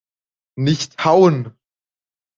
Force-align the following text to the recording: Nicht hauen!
Nicht 0.57 1.05
hauen! 1.05 1.55